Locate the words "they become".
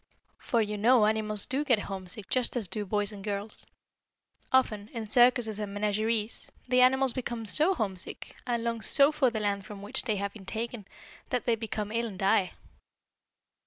11.45-11.91